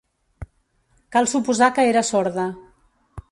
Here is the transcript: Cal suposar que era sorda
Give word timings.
Cal 1.15 1.29
suposar 1.33 1.69
que 1.75 1.85
era 1.91 2.05
sorda 2.11 2.47